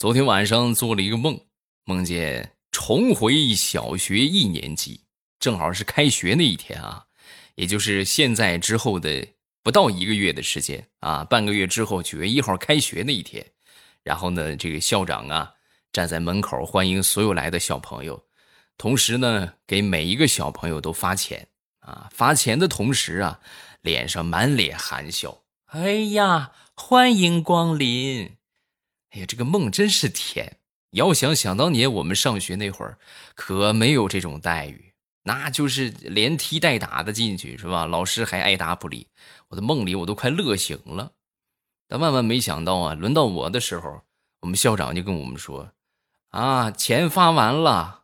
[0.00, 1.38] 昨天晚上做了一个梦，
[1.84, 5.02] 梦见重回小学一年级，
[5.38, 7.04] 正好是开学那一天啊，
[7.54, 9.28] 也就是现在之后的
[9.62, 13.44] 不到一个月的时间啊，半个月之后九月一号开学那一天。
[14.02, 15.52] 然后呢，这个校长啊
[15.92, 18.24] 站在门口欢迎所有来的小朋友，
[18.78, 21.46] 同时呢给每一个小朋友都发钱
[21.80, 23.38] 啊，发钱的同时啊，
[23.82, 25.42] 脸上满脸含笑。
[25.66, 28.39] 哎呀，欢迎光临！
[29.10, 30.58] 哎呀，这个梦真是甜。
[30.92, 32.98] 要想想当年我们上学那会儿，
[33.34, 34.92] 可没有这种待遇，
[35.22, 37.86] 那就是连踢带打的进去，是吧？
[37.86, 39.06] 老师还爱答不理。
[39.48, 41.12] 我的梦里我都快乐醒了。
[41.88, 44.02] 但万万没想到啊，轮到我的时候，
[44.40, 45.72] 我们校长就跟我们说
[46.30, 48.02] ：“啊，钱发完了。”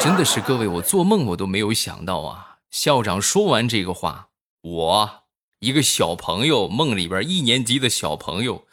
[0.00, 2.58] 真的是各位，我做梦我都没有想到啊！
[2.70, 4.30] 校长说完这个话，
[4.60, 5.24] 我
[5.60, 8.66] 一个小朋友，梦里边一年级的小朋友。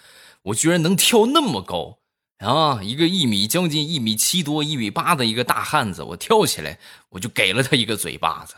[0.46, 1.98] 我居然能跳那么高
[2.40, 2.80] 啊！
[2.84, 6.78] 一个一米将近一米七多、一米八的一个大汉子，我跳起来，
[7.10, 8.56] 我就给了他一个嘴巴子。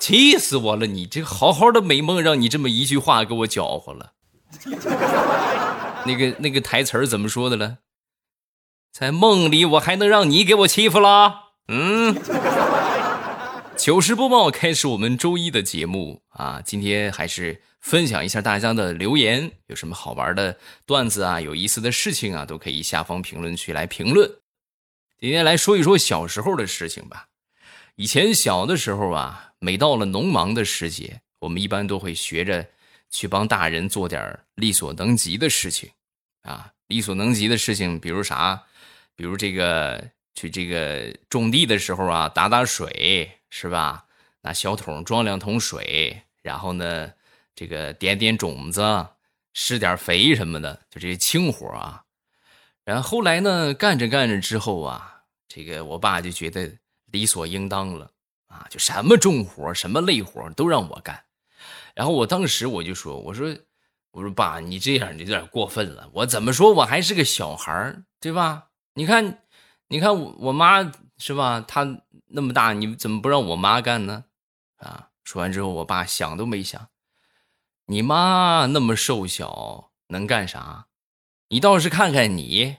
[0.00, 0.86] 气死我了！
[0.86, 4.12] 你这好好的美梦，让你这么一句话给我搅和了。
[6.04, 7.78] 那个那个台词怎么说的了？
[8.92, 11.52] 在梦里我还能让你给我欺负了？
[11.68, 12.14] 嗯。
[13.76, 24.28] 糗事播报开始，我们周一的节目啊，今天还是分享一下大家的留言，有什么好玩的段子啊，有意思的事情啊，都可以下方评论区来评论。
[25.20, 27.28] 今天来说一说小时候的事情吧。
[27.96, 32.66] 以前小的时候啊，每到了农忙的时节，我们一般都会学着
[33.10, 35.90] 去帮大人做点力所能及的事情
[36.42, 38.64] 啊，力所能及的事情，比如啥？
[39.14, 40.02] 比如这个
[40.34, 43.30] 去这个种地的时候啊，打打水。
[43.58, 44.04] 是吧？
[44.42, 47.10] 拿小桶装两桶水，然后呢，
[47.54, 48.82] 这个点点种子，
[49.54, 52.04] 施点肥什么的，就这些轻活啊。
[52.84, 56.70] 然后后来呢，干着干着之后啊，这个我爸就觉得
[57.06, 58.10] 理所应当了
[58.46, 61.24] 啊，就什么重活、什么累活都让我干。
[61.94, 63.56] 然后我当时我就说：“我说，
[64.10, 66.10] 我说爸，你这样你有点过分了。
[66.12, 68.66] 我怎么说我还是个小孩对吧？
[68.92, 69.42] 你看，
[69.88, 71.64] 你看我我妈是吧？
[71.66, 72.00] 他。”
[72.30, 74.24] 那么大，你怎么不让我妈干呢？
[74.78, 75.10] 啊！
[75.22, 76.88] 说完之后，我爸想都没想，
[77.86, 80.88] 你妈那么瘦小，能干啥？
[81.50, 82.78] 你倒是看看你，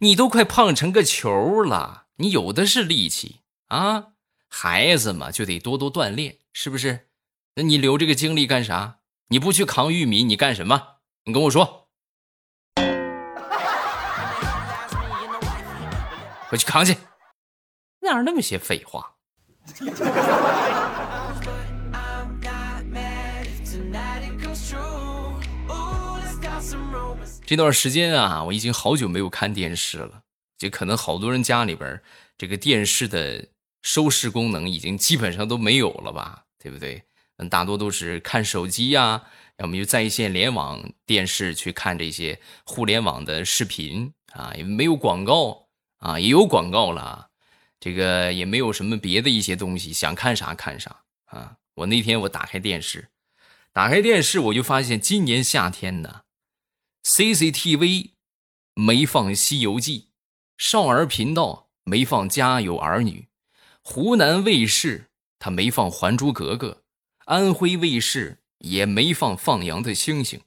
[0.00, 4.08] 你都快胖成个球了，你有的是力气啊！
[4.50, 7.08] 孩子嘛，就得多多锻炼，是不是？
[7.54, 8.98] 那你留这个精力干啥？
[9.28, 10.98] 你不去扛玉米，你干什么？
[11.24, 11.88] 你跟我说，
[16.50, 16.98] 回去扛去。
[18.04, 19.14] 哪那么些废话？
[27.46, 30.22] 这段时间啊，我已经好久没有看电视了。
[30.56, 32.00] 就可能好多人家里边
[32.38, 33.44] 这个电视的
[33.82, 36.44] 收视功能已经基本上都没有了吧？
[36.62, 37.02] 对不对？
[37.36, 39.22] 嗯，大多都是看手机呀，
[39.58, 45.66] 要么就在线联网电视去看这些互联网的视频啊，也没有广告
[45.98, 47.28] 啊，也有广告了。
[47.84, 51.58] 这个也没有什么别的一些东西，想看啥看啥啊！
[51.74, 53.10] 我那天我打开电视，
[53.74, 56.22] 打开电视我就发现今年夏天呢
[57.02, 58.12] ，CCTV
[58.72, 60.00] 没放《西游记》，
[60.56, 63.28] 少儿频道没放《家有儿女》，
[63.82, 66.68] 湖南卫视它没放《还珠格格》，
[67.26, 70.38] 安徽卫视也没放《放羊的星星》，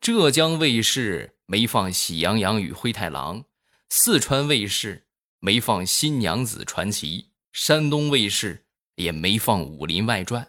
[0.00, 3.40] 浙江卫视没放《喜羊羊与灰太狼》，
[3.88, 5.05] 四川卫视。
[5.38, 8.66] 没放《新娘子传奇》，山东卫视
[8.96, 10.44] 也没放《武林外传》。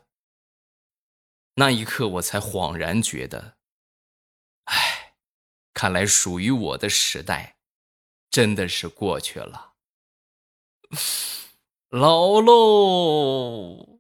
[1.56, 3.58] 那一刻，我才恍然觉得，
[4.66, 5.16] 哎，
[5.74, 7.58] 看来属于我的时代，
[8.30, 9.74] 真的是过去了，
[11.90, 14.00] 老喽。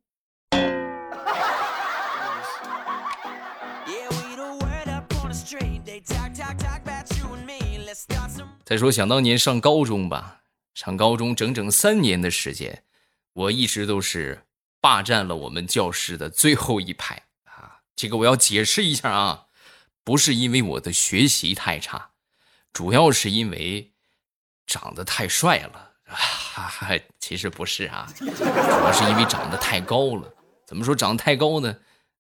[8.64, 10.37] 再说，想当年上高中吧。
[10.78, 12.84] 上高中整整三年的时间，
[13.34, 14.46] 我一直都是
[14.80, 17.82] 霸占了我们教室的最后一排啊！
[17.96, 19.46] 这个我要解释一下啊，
[20.04, 22.12] 不是因为我的学习太差，
[22.72, 23.94] 主要是因为
[24.68, 26.72] 长得太帅了啊！
[27.20, 30.32] 其实不是啊，主要是因为长得太高了。
[30.68, 31.78] 怎么说长得太高呢？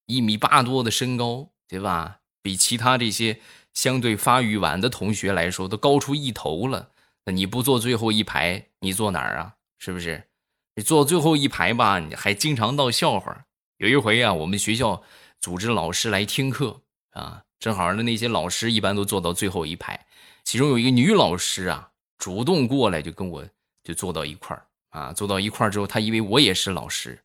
[0.07, 2.21] 一米八多的身高，对吧？
[2.41, 3.39] 比其他这些
[3.75, 6.89] 相对发育晚的同学来说，都高出一头了。
[7.31, 9.55] 你不坐最后一排，你坐哪儿啊？
[9.79, 10.29] 是不是？
[10.75, 13.45] 你坐最后一排吧，你还经常闹笑话。
[13.77, 15.03] 有一回啊，我们学校
[15.39, 16.81] 组织老师来听课
[17.11, 20.07] 啊，正好呢，那些老师一般都坐到最后一排，
[20.43, 23.45] 其中有一个女老师啊，主动过来就跟我
[23.83, 27.23] 就坐到一块儿啊，坐到一块儿之后，她以为我也是老师，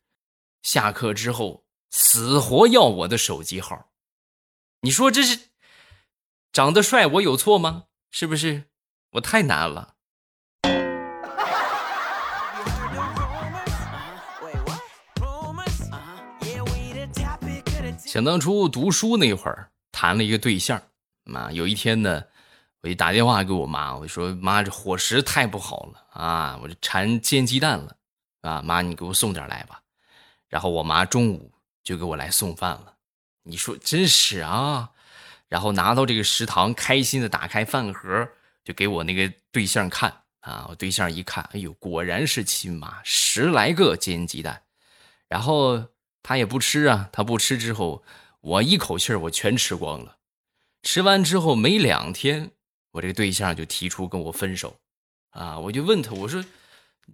[0.61, 3.91] 下课之后死活要我的手机号，
[4.81, 5.49] 你说这是
[6.51, 7.85] 长得帅我有错吗？
[8.11, 8.65] 是不是？
[9.13, 9.93] 我太难了。
[18.05, 20.81] 想当初读书那会儿，谈了一个对象，
[21.23, 22.23] 妈，有一天呢，
[22.81, 27.95] 我就打电话给我妈，我说妈，这伙食太不好了啊，我这馋煎鸡蛋了
[28.41, 29.79] 啊，妈，你给我送点来吧。
[30.49, 32.95] 然后我妈中午就给我来送饭了，
[33.43, 34.89] 你说真是啊。
[35.49, 38.27] 然后拿到这个食堂，开心的打开饭盒，
[38.63, 40.67] 就给我那个对象看啊。
[40.69, 44.63] 我对象一看，哎呦，果然是亲妈，十来个煎鸡蛋，
[45.27, 45.89] 然后。
[46.25, 48.01] 他也不吃啊，他不吃之后，
[48.39, 50.19] 我一口气我全吃光了。
[50.81, 52.51] 吃完之后没两天，
[52.91, 54.79] 我这个对象就提出跟我分手，
[55.31, 56.41] 啊，我就问他，我说，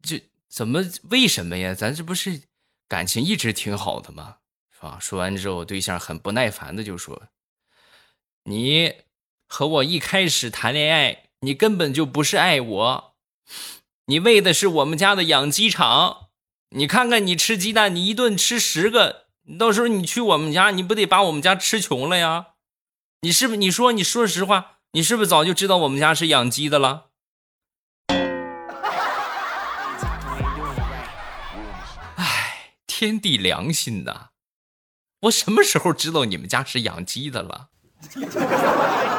[0.04, 1.74] 这怎么为什么呀？
[1.74, 2.40] 咱这不是
[2.88, 4.38] 感情一直挺好的吗？
[4.70, 5.00] 是吧？
[5.02, 7.30] 说完之后，对象很不耐烦的就说
[8.46, 8.94] ：“你
[9.48, 13.16] 和我一开始谈恋爱，你根本就不是爱我，
[14.08, 16.28] 你为的是我们家的养鸡场。”
[16.76, 19.26] 你看看，你吃鸡蛋，你一顿吃十个，
[19.58, 22.50] 到时候你去我们家，你不得把我们家吃穷了呀？
[23.22, 23.58] 你是不是？
[23.58, 27.08] 你说，你说实话，你是不是早就知道我们家是养鸡的了？
[32.18, 34.28] 哎，天地良心呐！
[35.22, 37.70] 我什么时候知道你们家是养鸡的了？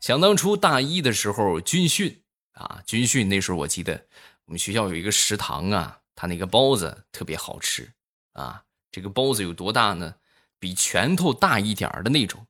[0.00, 2.22] 想当初大一的时候军训
[2.54, 4.06] 啊，军训那时候我记得
[4.46, 7.88] 我们学校有一个食堂啊，它那个包子特别好吃
[8.32, 8.62] 啊。
[8.90, 10.14] 这个包子有多大呢？
[10.58, 12.46] 比拳头大一点的那种。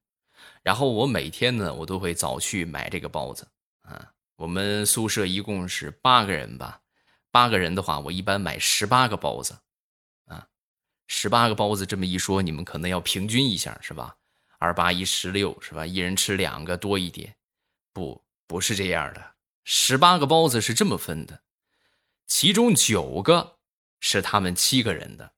[0.62, 3.46] 然后我每天呢，我都会早去买这个包子
[3.82, 4.10] 啊。
[4.36, 6.80] 我们宿舍一共是八个人吧，
[7.30, 9.56] 八个人的话，我一般买十八个包子。
[11.06, 14.16] 十八个包子这么一说，你们可能要平均一下是吧？
[14.58, 15.84] 二八一十六是吧？
[15.84, 17.36] 一人吃两个多一点。
[17.92, 19.34] 不，不是这样的。
[19.64, 21.42] 十八个包子是这么分的，
[22.26, 23.58] 其中九个
[24.00, 25.32] 是他们七个人的，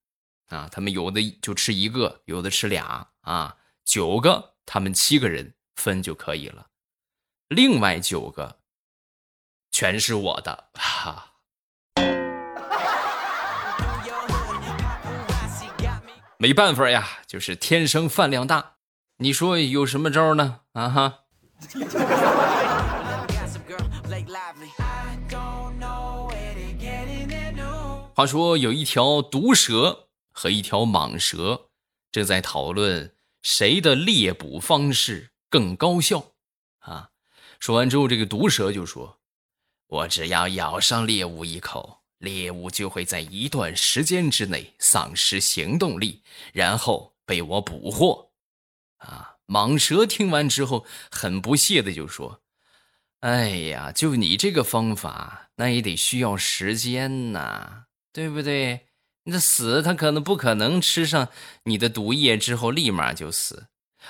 [0.46, 6.69] 啊，他们有的就吃一个，有的吃俩，啊，九个他们七个人分就可以了。
[7.49, 8.61] 另外九个
[9.70, 11.34] 全是我的，哈。
[16.44, 18.75] 没办法呀，就是天生饭量大。
[19.17, 20.61] 你说有什么招呢？
[20.75, 21.20] 啊哈。
[28.14, 31.70] 话说有一条毒蛇和一条蟒蛇
[32.12, 36.32] 正在讨论谁的猎捕方式更高效
[36.81, 37.08] 啊！
[37.58, 39.19] 说完之后，这个毒蛇就说
[39.88, 46.23] ：“我只要咬上猎物一口，猎物就会在一段时间之内丧失行动力，
[46.53, 48.32] 然后被我捕获。”
[48.99, 49.37] 啊！
[49.47, 52.41] 蟒蛇听完之后，很不屑的就说
[53.21, 58.87] ：“哎呀，就你这个方法，那也得需要时间呐，对不对？
[59.25, 61.28] 那死，他可能不可能吃上
[61.64, 63.66] 你的毒液之后立马就死。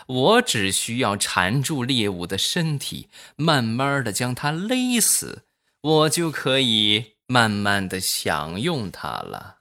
[0.06, 5.44] 我只需要缠住猎物的身体，慢慢的将它勒死，
[5.80, 9.58] 我就可以慢慢的享用它了。”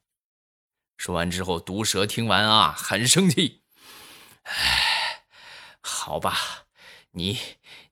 [0.98, 3.64] 说完之后，毒蛇听完啊，很生气，
[4.44, 5.24] 唉。
[5.86, 6.66] 好吧，
[7.12, 7.40] 你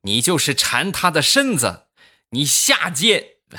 [0.01, 1.87] 你就是缠他的身子，
[2.29, 3.35] 你下贱！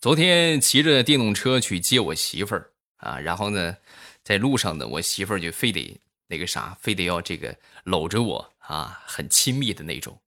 [0.00, 3.76] 昨天骑着电动车去接我媳妇儿啊，然后呢，
[4.22, 10.20] 在路上呢，我媳妇儿就非得那个啥，非得要这个搂着我啊，很亲密的那种。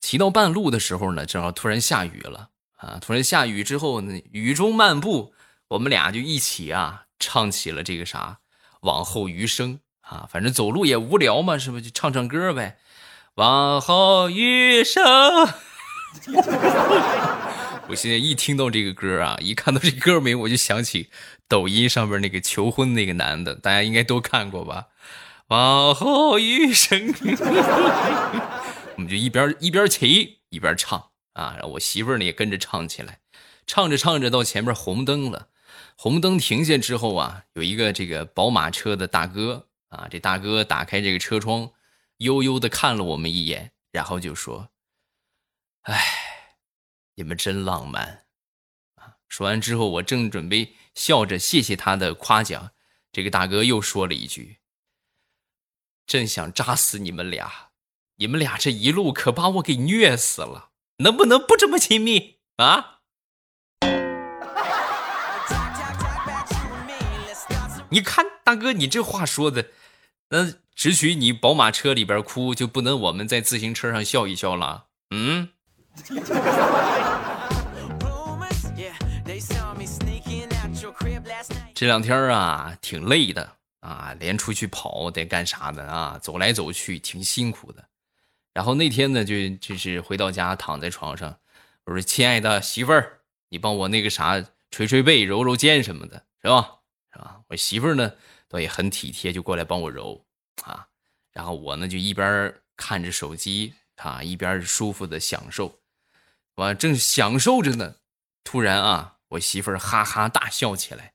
[0.00, 2.48] 骑到半路的时候呢，正好突然下雨了。
[2.82, 2.98] 啊！
[3.00, 5.32] 突然下雨之后呢，雨中漫步，
[5.68, 8.40] 我们俩就一起啊唱起了这个啥
[8.80, 12.78] 往后余生啊，反正走路也无聊嘛，是不是就唱唱歌呗？
[13.36, 15.00] 往后余生。
[17.86, 21.08] 我现在一听到这个歌啊，一看到这歌名，我就想起
[21.46, 24.88] 抖音上边那个求婚那个男的，大家应该都看过吧？
[25.48, 27.08] 往后余生，
[28.96, 31.10] 我们就一边一边骑一边唱。
[31.34, 33.20] 啊，然后我媳妇儿呢也跟着唱起来，
[33.66, 35.48] 唱着唱着到前面红灯了，
[35.96, 41.72] 红灯停下之后啊，有一个这个宝马车的大哥啊，这大哥打开这个车窗，
[42.18, 44.68] 悠悠的看了我们一眼，然后就说
[45.88, 46.04] ：“哎，
[47.14, 48.26] 你们真浪漫。”
[49.00, 49.16] 啊！
[49.28, 52.72] 说完之后，我正准备笑着谢谢他的夸奖，
[53.10, 54.58] 这个大哥又说了一句
[56.06, 57.70] ：“真想扎死你们俩，
[58.16, 63.00] 你们俩这一路可把我给虐死了，能不能不这么亲密啊？”
[67.90, 69.66] 你看，大哥，你这话说的，
[70.30, 74.86] 那只许你宝马车里边哭，就不能我们在自行车上笑一笑了？
[75.10, 75.50] 嗯。
[81.74, 87.84] 这两天啊，挺累的啊，连出去跑得干啥的啊，走来走去挺辛苦的。
[88.54, 91.38] 然后那天呢，就就是回到家躺在床上，
[91.84, 96.78] 我说：“亲爱的媳妇儿，你帮我那个啥，捶捶背、揉揉肩什么的，是吧？”
[97.12, 97.40] 是吧？
[97.48, 98.12] 我媳妇儿呢，
[98.48, 100.24] 倒也很体贴，就过来帮我揉
[100.62, 100.86] 啊。
[101.32, 105.80] 然后我呢，就一边看着手机啊，一边舒服的享受。
[106.54, 107.96] 我，正享受着呢，
[108.44, 111.11] 突然啊，我媳妇儿哈哈大笑起来。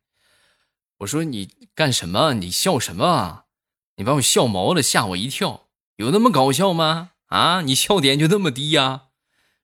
[1.00, 2.34] 我说：“你干什么？
[2.36, 3.46] 你笑什么？
[3.98, 5.70] 你把我笑毛了，吓我一跳。
[5.98, 7.12] 有那么搞笑吗？
[7.28, 9.10] 啊，你笑点就那么低呀？”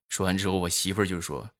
[0.10, 1.52] 说完之后，我媳妇儿就说：“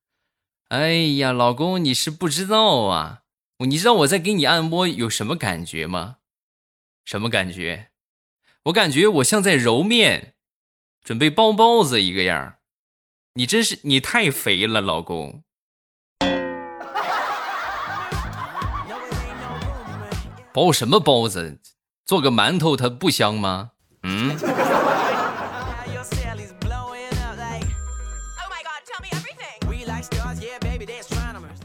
[0.70, 3.22] 哎呀，老公，你是不知道啊。”
[3.66, 6.18] 你知道我在给你按摩有什么感觉吗？
[7.06, 7.92] 什么感觉？
[8.64, 10.36] 我感觉我像在揉面，
[11.02, 12.58] 准备包包子一个样
[13.36, 15.44] 你真是你太肥了，老公。
[20.54, 21.60] 包什么包子？
[22.06, 23.72] 做个馒头它不香吗？
[24.04, 24.38] 嗯。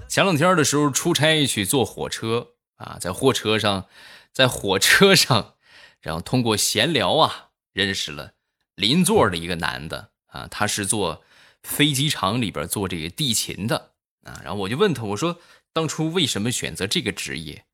[0.09, 3.87] 前两天的时候出差去坐火车啊，在货车上，
[4.33, 5.55] 在火车上，
[6.01, 8.33] 然后通过闲聊啊，认识了
[8.75, 11.23] 邻座的一个男的啊，他是做
[11.63, 13.93] 飞机场里边做这个地勤的
[14.25, 15.39] 啊，然后我就问他，我说
[15.73, 17.67] 当初为什么选择这个职业？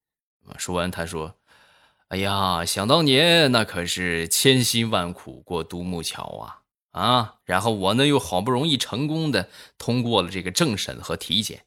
[0.58, 1.36] 说完他说
[2.08, 7.34] ：“哎呀，想当年那可是千辛万苦过独木桥啊啊！
[7.44, 9.48] 然后我呢又好不容易成功的
[9.78, 11.64] 通过了这个政审和体检。”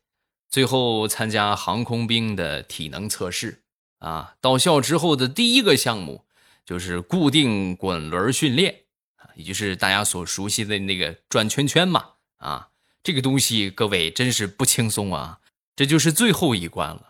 [0.50, 3.64] 最后参加航空兵的体能测试，
[4.00, 6.24] 啊，到校之后的第一个项目
[6.66, 8.84] 就是固定滚轮训练，
[9.18, 12.70] 啊，也就是大家所熟悉的那个转圈圈嘛，啊，
[13.04, 15.42] 这个东西各位真是不轻松啊，
[15.76, 17.07] 这就是最后一关了。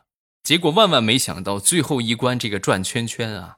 [0.47, 3.57] 结果万万没想到，最后一关这个转圈圈啊，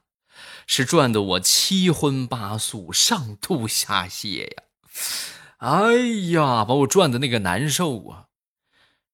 [0.66, 4.64] 是转的我七荤八素、上吐下泻呀，
[5.58, 5.94] 哎
[6.32, 8.26] 呀，把我转的那个难受啊。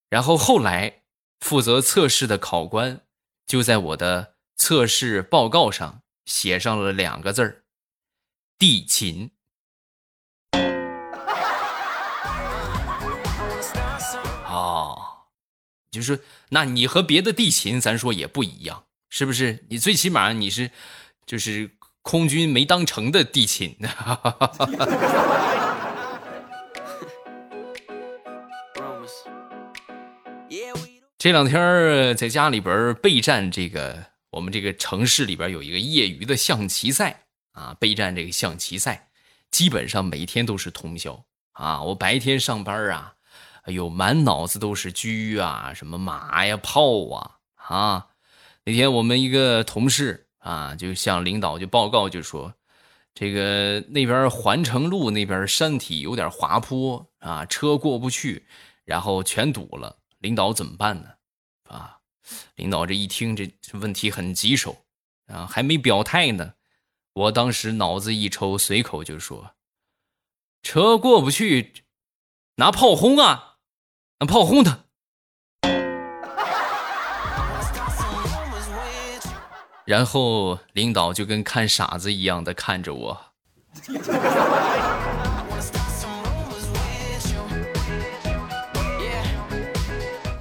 [0.09, 1.03] 然后后来，
[1.39, 3.03] 负责测试的考官
[3.47, 7.65] 就在我的测试报告上写上了两个字儿
[8.57, 9.33] ：“地勤。”
[15.97, 19.65] 就是那你和别的地勤，咱说也不一样，是不是？
[19.71, 20.71] 你最起码你是，
[21.25, 21.71] 就是
[22.03, 23.75] 空军没当成的地勤。
[31.19, 37.23] 这两天在家里边备战这个，我们这个城市里边有一个业余的象棋赛
[37.53, 39.09] 啊，备战这个象棋赛，
[39.51, 41.83] 基本上每天都是通宵啊。
[41.83, 43.15] 我白天上班啊，
[43.67, 48.09] 哎呦，满脑子都是车啊，什么马呀、炮啊啊。
[48.65, 52.55] 那天我们一个同事啊，就向领导就报告，就说
[53.13, 58.47] 这个那边环城路那边山体有点滑坡啊，车过不去，
[58.85, 59.97] 然后全堵了。
[60.19, 61.09] 领导怎么办呢？
[61.69, 61.99] 啊，
[62.55, 64.85] 领导这一听，这问题很棘手
[65.27, 66.55] 啊，还没表态呢。
[67.15, 69.55] 我当时脑子一抽，随口就说
[70.63, 71.85] ：“车过不去，
[72.57, 73.56] 拿炮轰啊，
[74.19, 74.79] 拿炮轰他。”
[79.85, 83.27] 然后领导就跟看傻子一样的看着我。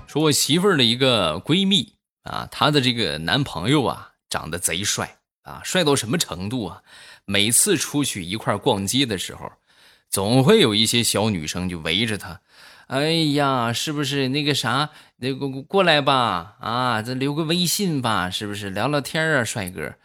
[0.08, 6.82] 说我媳妇儿的一个闺蜜啊，她的这个男朋友啊，长得贼帅啊，帅到什么程度啊？
[7.26, 9.52] 每次出去一块逛街的时候，
[10.10, 12.40] 总会有一些小女生就围着他。
[12.88, 16.56] 哎呀，是不是那个啥，那个过来吧？
[16.60, 19.96] 啊，咱留个微信吧，是不是聊聊天啊，帅哥？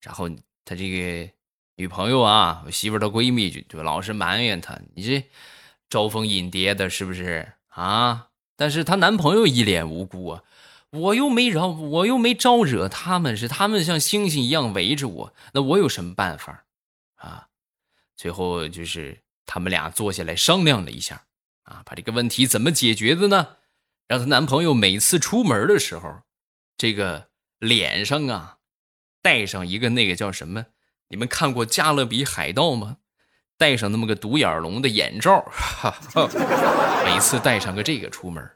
[0.00, 0.28] 然后
[0.64, 1.32] 他这个
[1.76, 5.28] 女朋友啊，我媳妇儿的闺蜜就就老是埋怨他，你这
[5.90, 8.28] 招蜂引蝶的，是不是啊？
[8.56, 10.42] 但是她男朋友一脸无辜啊，
[10.90, 16.64] 我又没招，我又没招惹他们，是他们像星星一样围着我，那我有什么办法
[17.16, 17.48] 啊？
[18.16, 21.22] 最后就是他们俩坐下来商量了一下，
[21.68, 23.56] 啊，把这个问题怎么解决的呢？
[24.06, 26.22] 让她男朋友每次出门的时候，
[26.76, 28.58] 这个脸上啊，
[29.20, 30.66] 戴上一个那个叫什么？
[31.08, 32.98] 你们看过《加勒比海盗》吗？
[33.58, 35.44] 戴上那么个独眼龙的眼罩，
[37.04, 38.48] 每次戴上个这个出门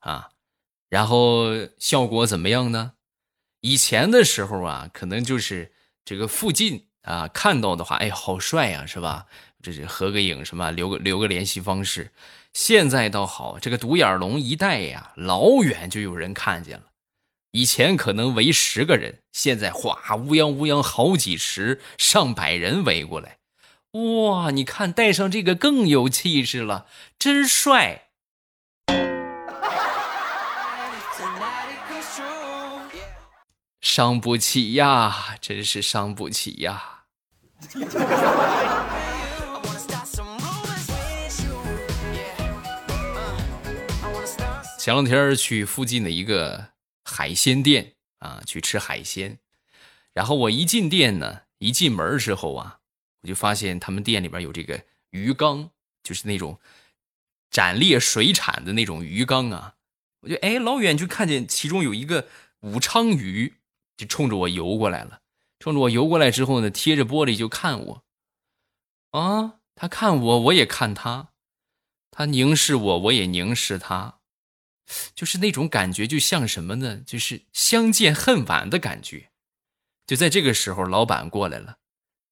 [0.00, 0.28] 啊，
[0.90, 1.46] 然后
[1.78, 2.92] 效果怎么样呢？
[3.62, 5.72] 以前的时候啊，可能就是
[6.04, 9.26] 这个附近啊看到的话，哎，好帅呀，是吧？
[9.62, 12.12] 这是合个影什么，留个留个联系方式。
[12.52, 16.84] 现在倒好，这个独眼龙一戴呀，老远就有人看见了。
[17.52, 23.38] 以前可能围十个人，现在哗乌泱乌泱好几十上百人围过来。
[23.92, 26.86] 哇，你看戴上这个更有气势了，
[27.18, 28.08] 真帅！
[33.80, 37.04] 伤不起呀，真是伤不起呀！
[44.80, 46.70] 前两天去附近的一个
[47.04, 49.38] 海鲜店啊，去吃海鲜，
[50.14, 52.78] 然后我一进店呢，一进门之后啊。
[53.20, 55.68] 我就发现他们店里边有这个鱼缸，
[56.02, 56.58] 就是那种
[57.50, 59.74] 斩猎水产的那种鱼缸啊。
[60.20, 62.26] 我就哎，老远就看见其中有一个
[62.60, 63.56] 武昌鱼，
[63.98, 65.20] 就冲着我游过来了。
[65.58, 68.04] 冲着我游过来之后呢，贴着玻璃就看我。
[69.10, 71.32] 啊，他看我，我也看他，
[72.10, 74.19] 他凝视我，我也凝视他，
[75.14, 77.00] 就是那种感觉，就像什么呢？
[77.06, 79.30] 就是相见恨晚的感觉。
[80.06, 81.76] 就在这个时候，老板过来了。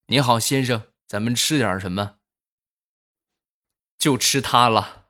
[0.07, 2.15] 你好，先生，咱们吃点什么？
[3.97, 5.05] 就吃它了。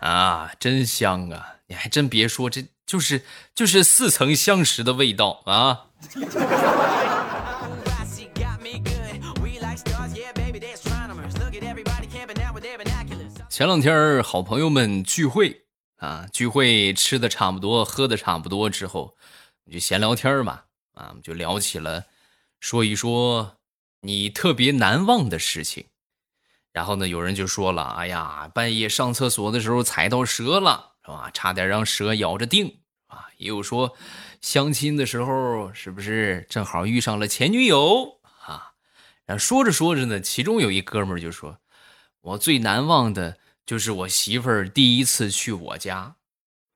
[0.00, 1.56] 啊，真香啊！
[1.68, 5.86] 你还真别说，这就是就是似曾相识的味道啊。
[13.62, 15.66] 前两天好朋友们聚会
[15.98, 19.16] 啊，聚会吃的差不多，喝的差不多之后。
[19.70, 22.06] 就闲聊天嘛，啊，就聊起了，
[22.58, 23.58] 说一说
[24.00, 25.86] 你特别难忘的事情。
[26.72, 31.30] 然后呢，有人就说了：“哎呀，半夜上厕所的时候踩到蛇了，是吧？
[31.32, 33.96] 差点让蛇咬着腚啊。”也有说
[34.40, 38.72] 相亲的时候是不是正好遇上了前女友啊？
[39.24, 41.58] 然后说着说着呢，其中有一哥们就说
[42.22, 46.16] ：“我最难忘的就是我媳妇儿第一次去我家。”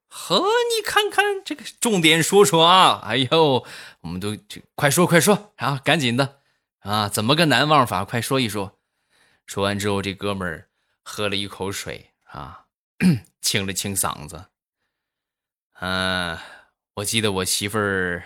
[0.08, 3.02] 呵，你看看这个，重点说说啊！
[3.04, 3.66] 哎呦，
[4.00, 6.40] 我们都这快说快说啊，赶紧的
[6.78, 7.08] 啊！
[7.08, 8.04] 怎么个难忘法？
[8.04, 8.78] 快说一说。
[9.44, 10.70] 说完之后，这哥们儿
[11.02, 12.66] 喝了一口水啊，
[13.42, 14.46] 清了清嗓子。
[15.80, 16.38] 嗯，
[16.94, 18.24] 我记得我媳妇儿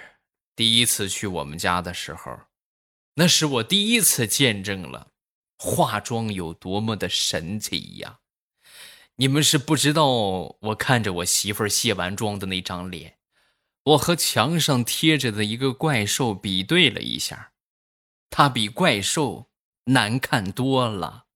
[0.54, 2.38] 第一次去我们家的时候，
[3.14, 5.08] 那是我第一次见证了
[5.58, 8.19] 化妆有多么的神奇呀。
[9.20, 13.18] 你们是不知道，我看着我媳妇儿卸完妆的那张脸，
[13.82, 17.52] 我和墙上贴着的一个怪兽比对了一下，
[18.30, 19.50] 她比怪兽
[19.84, 21.26] 难看多了。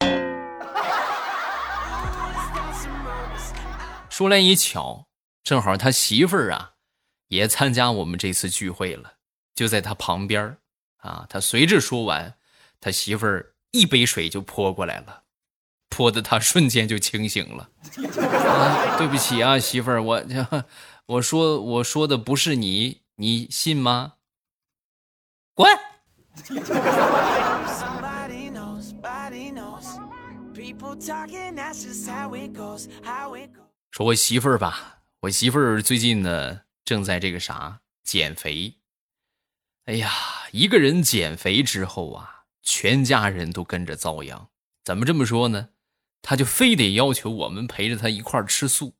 [4.10, 5.06] 说来也巧，
[5.44, 6.72] 正好他媳妇儿啊，
[7.28, 9.18] 也参加我们这次聚会了，
[9.54, 10.58] 就在他旁边
[10.96, 11.24] 啊。
[11.30, 12.36] 他随着说完，
[12.80, 15.22] 他媳妇儿一杯水就泼过来了。
[15.90, 17.68] 泼的他瞬间就清醒了。
[18.22, 20.24] 啊，对不起啊，媳妇儿，我
[21.06, 24.14] 我说我说的不是你，你信吗？
[25.52, 25.68] 滚！
[33.90, 38.76] 说我媳妇儿吧，我媳妇儿最近呢正在这个啥减肥。
[39.86, 40.10] 哎呀，
[40.52, 44.48] 一个人减肥之后啊，全家人都跟着遭殃。
[44.84, 45.70] 怎么这么说呢？
[46.22, 48.94] 他就非得要求我们陪着他一块吃素，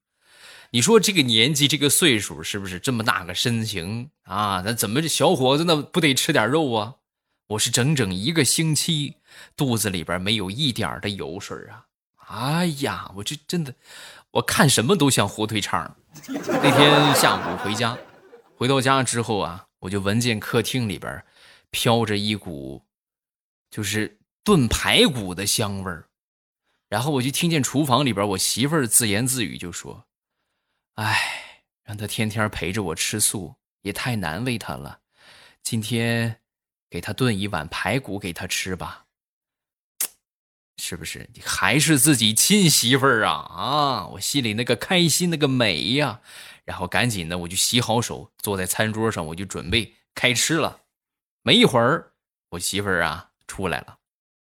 [0.70, 4.62] 你说这个年纪这个岁数是不是这么大个身形啊？
[4.64, 6.94] 那怎么这小伙子那不得吃点肉啊？
[7.48, 9.16] 我是整整一个星期
[9.56, 11.87] 肚子里边没有一点的油水啊！
[12.28, 13.74] 哎呀，我这真的，
[14.30, 15.96] 我看什么都像火腿肠。
[16.28, 17.98] 那天下午回家，
[18.54, 21.24] 回到家之后啊，我就闻见客厅里边
[21.72, 22.85] 飘着一股
[23.68, 26.06] 就是炖排骨的香味儿。
[26.90, 30.07] 然后我就听见厨房里边我媳妇儿自言自语，就说
[30.96, 35.00] ：“哎，让他天天陪着我吃素，也太难为他了。
[35.62, 36.40] 今天
[36.90, 39.07] 给他炖一碗排骨给他吃吧，
[40.79, 41.31] 是不是？
[41.33, 43.33] 你还是自己亲媳妇儿啊？
[43.33, 46.20] 啊，我心里那个开心那个美呀！
[46.64, 50.81] 然后赶紧的，我就洗好手，坐在餐桌上，我就准备开吃了。
[51.42, 52.14] 没一会儿，
[52.48, 53.99] 我媳妇儿啊出来了，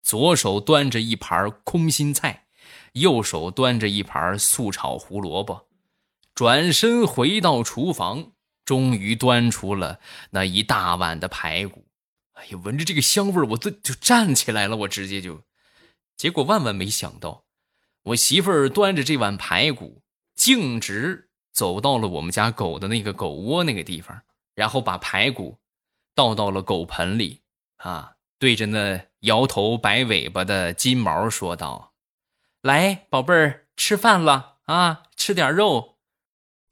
[0.02, 2.48] 左手端着一盘空心菜，
[2.94, 5.68] 右手端着一盘素炒胡萝卜，
[6.34, 8.32] 转身回到厨房，
[8.66, 10.00] 终于端出了
[10.32, 11.88] 那一大碗的排骨。
[12.34, 15.44] 哎呀，闻着这个香味我这就站起来了，我直接就。
[16.18, 17.46] 结果万万没想到，
[18.04, 20.02] 我媳妇儿端着这碗排骨，
[20.36, 24.22] 径直走到了我们家狗的那个狗窝那个地方，
[24.56, 25.60] 然后把排骨。
[26.16, 27.44] 倒到了狗盆里，
[27.78, 31.94] 啊，对着那摇头摆尾巴的金毛说道
[32.64, 35.98] ：“来，宝贝儿，吃饭了啊，吃点肉。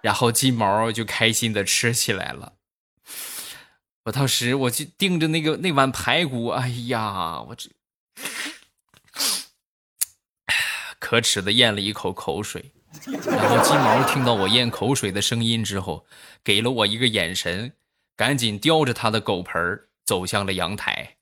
[0.00, 2.54] 然后金毛就开心的吃起来了。
[4.04, 7.68] 我当时我就盯着那个那碗排骨，哎呀，我这
[10.98, 12.72] 可耻的咽了一口口水。
[13.06, 16.06] 然后金毛听到我咽口水的声音之后，
[16.42, 17.72] 给了我一个眼神，
[18.16, 21.16] 赶紧叼着他的狗盆走向了阳台。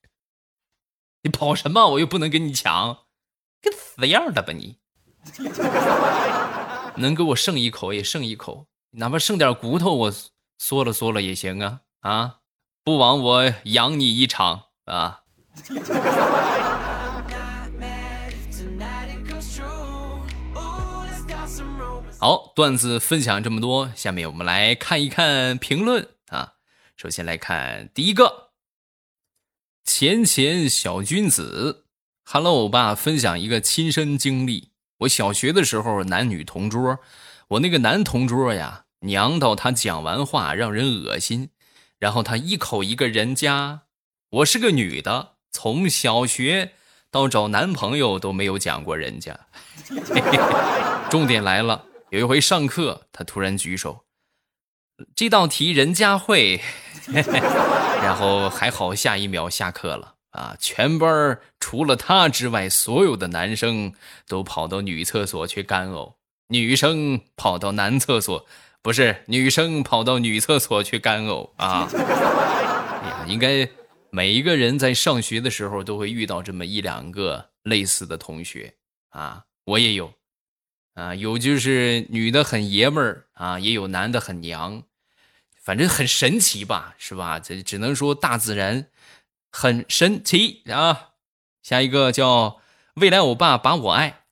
[1.22, 1.90] 你跑什么？
[1.90, 3.06] 我又不能跟你抢，
[3.60, 4.78] 跟死样的吧你！
[7.00, 12.38] 能给我剩一口也剩一口，哪怕剩点骨头我嗦了嗦了也行啊啊！
[12.84, 15.22] 不枉我养你一场啊！
[22.18, 26.08] 好，段子分享这么多，下面我们来看一看评论。
[27.02, 28.52] 首先来看第一个，
[29.82, 31.86] 钱钱小君子
[32.22, 34.70] ，Hello，欧巴，分享一个亲身经历。
[34.98, 37.00] 我小学的时候，男女同桌，
[37.48, 41.50] 我那个男同桌呀，娘到他讲完话让人恶心，
[41.98, 43.80] 然后他一口一个人家，
[44.30, 46.74] 我是个女的，从小学
[47.10, 49.48] 到找男朋友都没有讲过人家。
[51.10, 51.86] 重点来了。
[52.10, 54.04] 有一回上课，他突然举手，
[55.16, 56.60] 这道题人家会，
[58.02, 60.56] 然后还好，下一秒下课了啊！
[60.58, 63.92] 全班除了他之外，所有的男生
[64.26, 66.14] 都跑到女厕所去干呕，
[66.48, 68.46] 女生跑到男厕所，
[68.82, 71.88] 不是女生跑到女厕所去干呕啊！
[71.92, 73.68] 哎呀，应该
[74.10, 78.74] 每一个人在上学的时候都会遇到这么一两个类似的同学
[79.10, 80.12] 啊，我也有。
[80.94, 84.82] 啊，有就是女的很爷们儿啊，也有男的很娘，
[85.62, 87.38] 反正很神奇吧，是吧？
[87.38, 88.88] 这只能说大自然
[89.50, 91.10] 很神奇啊。
[91.62, 92.60] 下一个叫
[92.94, 94.24] 未来欧巴把我爱。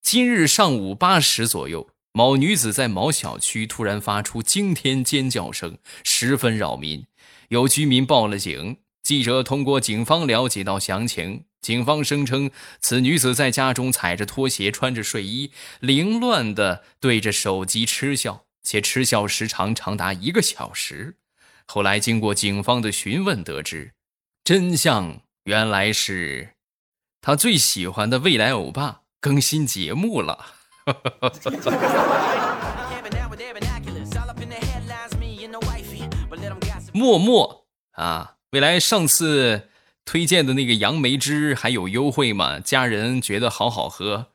[0.00, 7.06] 今日上午八时左右，某女子在某小区突然发出惊天尖叫声，十分扰民，
[7.50, 8.78] 有居民报了警。
[9.02, 11.44] 记者通过警方了解到详情。
[11.60, 21.16] 警方声称，此女子在家中踩着拖鞋，穿着睡衣，凌乱地对着手机嗤笑，且吃笑时长长达一个小时。
[21.66, 23.92] 后来经过警方的询问，得知
[24.44, 26.54] 真相原来是
[27.20, 30.46] 她最喜欢的未来欧巴更新节目了。
[36.92, 39.68] 默默啊，未来上次。
[40.04, 42.58] 推荐的那个杨梅汁还有优惠吗？
[42.58, 44.32] 家人觉得好好喝，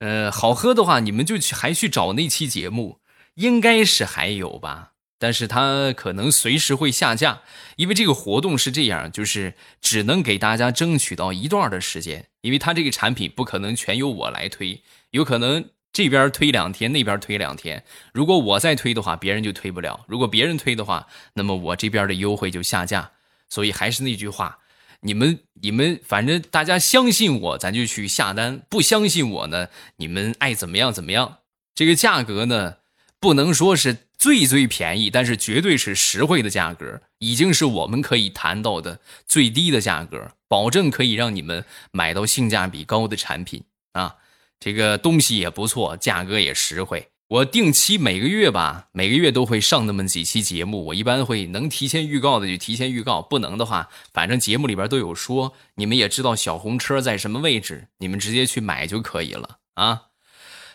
[0.00, 2.98] 呃，好喝的话，你们就去还去找那期节目，
[3.34, 4.92] 应该是还有吧。
[5.18, 7.42] 但是它可能随时会下架，
[7.76, 17.84] 因为这个活动是这样，就是只能给大家争取到一段的时间，因为它这个产品不可能全由我来推，有可能这边推两天，那边推两天。
[18.12, 23.12] 如果我再推的话，别人就推不了；如果别人推的话，那么我这边的优惠就下架。
[23.48, 24.58] 所以还是那句话。
[25.00, 31.38] 你们你们反正大家相信我，咱就去下单；不相信我呢，你们爱怎么样怎么样。
[31.74, 32.76] 这个价格呢，
[33.24, 44.16] 不能说是最最便宜，但是绝对是实惠的价格，已经是我们可以谈到的最低的价格，保证可以让你们买到性价比高的产品啊。
[44.60, 47.08] 这个东西也不错，价格也实惠。
[47.28, 50.84] 我定期每个月吧，每个月都会上那么几期节目。
[50.88, 60.02] 我一般会能提前预告的就提前预告，不能的话，反正节目里边都有说，你们也知道小红车在什么位置，你们直接去买就可以了啊。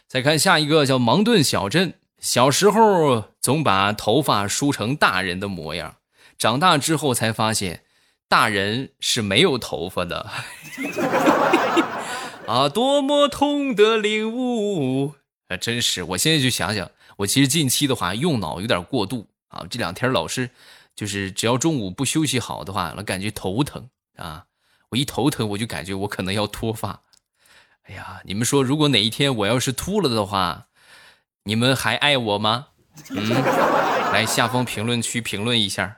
[0.08, 5.96] 再看下一个叫芒顿小镇，小时候总把头发梳成大人的模样，
[6.38, 7.84] 长大之后才发现，
[8.28, 10.30] 大人是没有头发的。
[12.46, 15.14] 啊，多么痛的领悟！
[15.48, 19.66] 啊真是，我现在就想想，我其实近期的话用脑有点过度啊。
[19.70, 20.50] 这两天老是，
[20.96, 24.46] 就是只要中午不休息好的话，老感觉头疼啊。
[24.90, 27.02] 我一头疼，我就感觉我可能要脱发。
[27.84, 30.69] 哎呀，你们说，如果哪一天我要是秃了的话，
[31.50, 32.68] 你们还爱我吗？
[33.10, 33.28] 嗯，
[34.14, 35.98] 来下方评论区评论一下。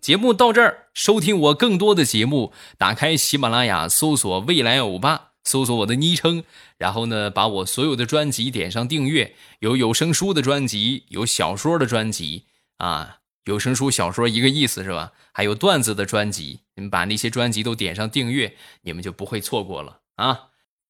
[0.00, 6.44] 节目到这儿，收听我更多的节目，打开喜马拉雅，搜索“未来欧巴”，搜索我的昵称，
[6.78, 12.46] 然后呢，把我所有的专辑点上订阅，有有声书的专辑，有小说的专辑
[12.78, 15.12] 啊，有声书、小说一个意思是吧？
[15.34, 20.44] 还有段子的专辑，你们把那些专辑都点上订阅，你们就不会错过了啊！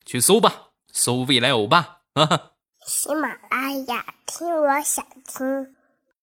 [0.05, 1.95] 去搜吧，搜“未来欧巴”
[2.87, 5.76] 喜马拉雅，听我想听。